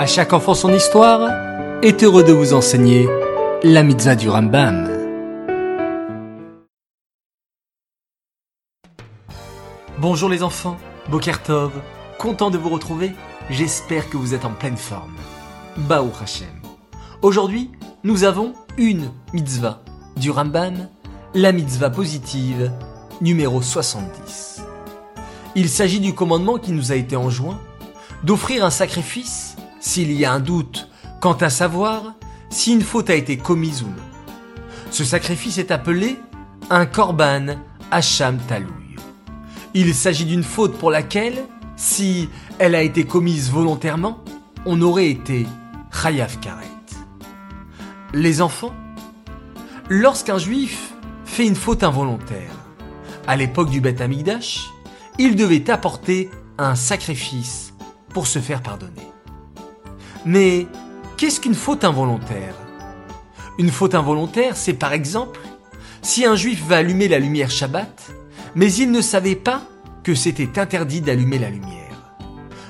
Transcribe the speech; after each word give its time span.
À 0.00 0.06
chaque 0.06 0.32
enfant 0.32 0.54
son 0.54 0.72
histoire 0.72 1.30
est 1.82 2.02
heureux 2.02 2.24
de 2.24 2.32
vous 2.32 2.54
enseigner 2.54 3.06
la 3.62 3.82
mitzvah 3.82 4.14
du 4.16 4.30
Rambam. 4.30 4.88
Bonjour 9.98 10.30
les 10.30 10.42
enfants, 10.42 10.78
Bokertov, 11.10 11.72
content 12.18 12.48
de 12.48 12.56
vous 12.56 12.70
retrouver, 12.70 13.12
j'espère 13.50 14.08
que 14.08 14.16
vous 14.16 14.32
êtes 14.32 14.46
en 14.46 14.54
pleine 14.54 14.78
forme. 14.78 15.12
Baou 15.76 16.10
Hashem. 16.22 16.48
Aujourd'hui, 17.20 17.70
nous 18.02 18.24
avons 18.24 18.54
une 18.78 19.10
mitzvah 19.34 19.82
du 20.16 20.30
Rambam, 20.30 20.88
la 21.34 21.52
mitzvah 21.52 21.90
positive 21.90 22.72
numéro 23.20 23.60
70. 23.60 24.62
Il 25.56 25.68
s'agit 25.68 26.00
du 26.00 26.14
commandement 26.14 26.56
qui 26.56 26.72
nous 26.72 26.90
a 26.90 26.94
été 26.94 27.16
enjoint 27.16 27.60
d'offrir 28.24 28.64
un 28.64 28.70
sacrifice 28.70 29.56
s'il 29.80 30.12
y 30.12 30.24
a 30.24 30.32
un 30.32 30.40
doute 30.40 30.88
quant 31.20 31.34
à 31.34 31.50
savoir 31.50 32.14
si 32.50 32.72
une 32.72 32.82
faute 32.82 33.10
a 33.10 33.14
été 33.14 33.36
commise 33.36 33.82
ou 33.82 33.86
non. 33.86 33.94
Ce 34.90 35.04
sacrifice 35.04 35.58
est 35.58 35.70
appelé 35.70 36.18
un 36.68 36.86
korban 36.86 37.56
hacham 37.90 38.38
talouy. 38.48 38.96
Il 39.74 39.94
s'agit 39.94 40.24
d'une 40.24 40.42
faute 40.42 40.76
pour 40.76 40.90
laquelle, 40.90 41.44
si 41.76 42.28
elle 42.58 42.74
a 42.74 42.82
été 42.82 43.04
commise 43.04 43.50
volontairement, 43.50 44.22
on 44.66 44.80
aurait 44.82 45.10
été 45.10 45.46
chayav 45.92 46.38
karet. 46.40 46.66
Les 48.12 48.42
enfants, 48.42 48.74
lorsqu'un 49.88 50.38
juif 50.38 50.92
fait 51.24 51.46
une 51.46 51.54
faute 51.54 51.84
involontaire, 51.84 52.50
à 53.28 53.36
l'époque 53.36 53.70
du 53.70 53.80
Beth 53.80 54.00
Amigdash, 54.00 54.68
il 55.18 55.36
devait 55.36 55.70
apporter 55.70 56.28
un 56.58 56.74
sacrifice 56.74 57.72
pour 58.12 58.26
se 58.26 58.40
faire 58.40 58.62
pardonner. 58.62 59.06
Mais 60.24 60.66
qu'est-ce 61.16 61.40
qu'une 61.40 61.54
faute 61.54 61.84
involontaire? 61.84 62.54
Une 63.58 63.70
faute 63.70 63.94
involontaire, 63.94 64.56
c'est 64.56 64.74
par 64.74 64.92
exemple 64.92 65.40
si 66.02 66.24
un 66.24 66.36
juif 66.36 66.64
va 66.66 66.78
allumer 66.78 67.08
la 67.08 67.18
lumière 67.18 67.50
Shabbat, 67.50 68.10
mais 68.54 68.72
il 68.72 68.90
ne 68.90 69.00
savait 69.00 69.36
pas 69.36 69.62
que 70.02 70.14
c'était 70.14 70.58
interdit 70.58 71.00
d'allumer 71.00 71.38
la 71.38 71.50
lumière. 71.50 72.14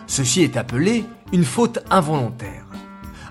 Ceci 0.07 0.43
est 0.43 0.57
appelé 0.57 1.05
une 1.33 1.45
faute 1.45 1.79
involontaire. 1.91 2.67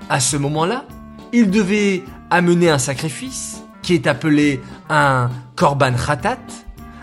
À 0.09 0.19
ce 0.19 0.38
moment-là, 0.38 0.85
il 1.33 1.49
devait 1.49 2.03
amener 2.29 2.69
un 2.69 2.79
sacrifice 2.79 3.61
qui 3.81 3.94
est 3.94 4.07
appelé 4.07 4.61
un 4.89 5.29
korban 5.55 5.94
khatat, 5.94 6.39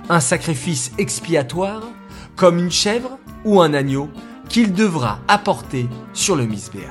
un 0.08 0.20
sacrifice 0.20 0.92
expiatoire, 0.98 1.82
comme 2.36 2.58
une 2.58 2.70
chèvre 2.70 3.18
ou 3.44 3.60
un 3.60 3.74
agneau 3.74 4.08
qu'il 4.48 4.72
devra 4.72 5.18
apporter 5.28 5.88
sur 6.12 6.36
le 6.36 6.46
misbéach. 6.46 6.90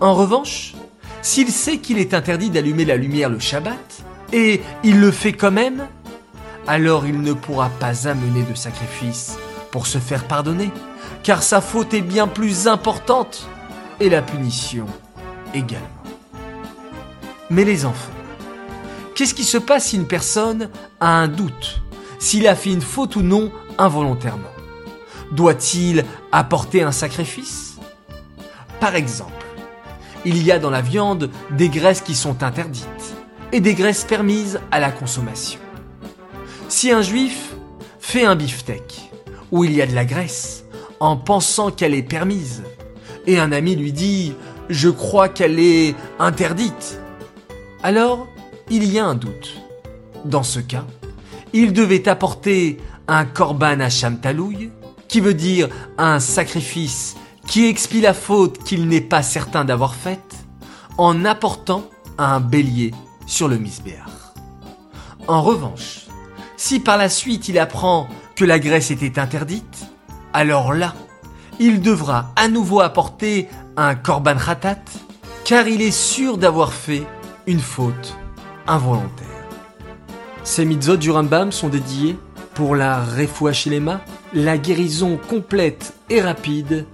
En 0.00 0.14
revanche, 0.14 0.74
s'il 1.22 1.50
sait 1.50 1.78
qu'il 1.78 1.98
est 1.98 2.14
interdit 2.14 2.50
d'allumer 2.50 2.84
la 2.84 2.96
lumière 2.96 3.30
le 3.30 3.38
Shabbat, 3.38 4.02
et 4.32 4.60
il 4.84 5.00
le 5.00 5.10
fait 5.10 5.32
quand 5.32 5.50
même, 5.50 5.86
alors 6.66 7.06
il 7.06 7.20
ne 7.20 7.32
pourra 7.32 7.68
pas 7.68 8.08
amener 8.08 8.42
de 8.42 8.54
sacrifice 8.54 9.38
pour 9.70 9.86
se 9.86 9.98
faire 9.98 10.24
pardonner, 10.24 10.70
car 11.22 11.42
sa 11.42 11.60
faute 11.60 11.94
est 11.94 12.02
bien 12.02 12.28
plus 12.28 12.68
importante, 12.68 13.48
et 14.00 14.08
la 14.08 14.22
punition 14.22 14.86
également. 15.54 15.86
Mais 17.50 17.64
les 17.64 17.86
enfants, 17.86 18.12
qu'est-ce 19.14 19.34
qui 19.34 19.44
se 19.44 19.58
passe 19.58 19.86
si 19.86 19.96
une 19.96 20.06
personne 20.06 20.68
a 21.00 21.18
un 21.18 21.28
doute, 21.28 21.82
s'il 22.18 22.46
a 22.46 22.54
fait 22.54 22.72
une 22.72 22.82
faute 22.82 23.16
ou 23.16 23.22
non 23.22 23.50
involontairement? 23.78 24.55
Doit-il 25.32 26.04
apporter 26.32 26.82
un 26.82 26.92
sacrifice? 26.92 27.76
Par 28.80 28.94
exemple, 28.94 29.32
il 30.24 30.42
y 30.42 30.52
a 30.52 30.58
dans 30.58 30.70
la 30.70 30.82
viande 30.82 31.30
des 31.50 31.68
graisses 31.68 32.00
qui 32.00 32.14
sont 32.14 32.42
interdites 32.42 33.14
et 33.52 33.60
des 33.60 33.74
graisses 33.74 34.04
permises 34.04 34.60
à 34.70 34.80
la 34.80 34.90
consommation. 34.90 35.60
Si 36.68 36.90
un 36.90 37.02
juif 37.02 37.54
fait 38.00 38.24
un 38.24 38.36
beefsteak 38.36 39.10
où 39.52 39.64
il 39.64 39.72
y 39.72 39.82
a 39.82 39.86
de 39.86 39.94
la 39.94 40.04
graisse 40.04 40.64
en 41.00 41.16
pensant 41.16 41.70
qu'elle 41.70 41.94
est 41.94 42.02
permise 42.02 42.64
et 43.26 43.38
un 43.38 43.52
ami 43.52 43.76
lui 43.76 43.92
dit 43.92 44.34
je 44.68 44.88
crois 44.88 45.28
qu'elle 45.28 45.58
est 45.58 45.94
interdite, 46.18 47.00
alors 47.82 48.26
il 48.68 48.84
y 48.84 48.98
a 48.98 49.06
un 49.06 49.14
doute. 49.14 49.62
Dans 50.24 50.42
ce 50.42 50.58
cas, 50.58 50.84
il 51.52 51.72
devait 51.72 52.08
apporter 52.08 52.78
un 53.06 53.24
korban 53.24 53.78
à 53.80 53.90
Talouy, 53.90 54.70
qui 55.16 55.22
veut 55.22 55.32
dire 55.32 55.70
un 55.96 56.20
sacrifice 56.20 57.16
qui 57.46 57.64
expie 57.68 58.02
la 58.02 58.12
faute 58.12 58.62
qu'il 58.64 58.86
n'est 58.86 59.00
pas 59.00 59.22
certain 59.22 59.64
d'avoir 59.64 59.94
faite, 59.94 60.44
en 60.98 61.24
apportant 61.24 61.84
un 62.18 62.38
bélier 62.38 62.92
sur 63.26 63.48
le 63.48 63.56
misbéach. 63.56 64.34
En 65.26 65.40
revanche, 65.40 66.04
si 66.58 66.80
par 66.80 66.98
la 66.98 67.08
suite 67.08 67.48
il 67.48 67.58
apprend 67.58 68.08
que 68.34 68.44
la 68.44 68.58
graisse 68.58 68.90
était 68.90 69.18
interdite, 69.18 69.86
alors 70.34 70.74
là, 70.74 70.94
il 71.58 71.80
devra 71.80 72.34
à 72.36 72.48
nouveau 72.48 72.82
apporter 72.82 73.48
un 73.78 73.94
korban 73.94 74.36
khatat, 74.36 74.84
car 75.46 75.66
il 75.66 75.80
est 75.80 75.98
sûr 75.98 76.36
d'avoir 76.36 76.74
fait 76.74 77.06
une 77.46 77.60
faute 77.60 78.14
involontaire. 78.66 79.48
Ces 80.44 80.66
mitzvot 80.66 80.98
du 80.98 81.10
Rambam 81.10 81.52
sont 81.52 81.70
dédiés 81.70 82.18
pour 82.56 82.74
la 82.74 83.04
refoua 83.04 83.52
Shilema, 83.52 84.00
la 84.32 84.56
guérison 84.56 85.18
complète 85.28 85.92
et 86.08 86.22
rapide 86.22 86.86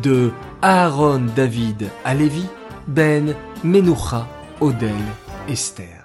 de 0.00 0.30
Aaron 0.62 1.26
David 1.34 1.88
Alevi, 2.04 2.46
Ben 2.86 3.34
Menucha 3.64 4.28
Odel 4.60 4.94
Esther. 5.48 5.97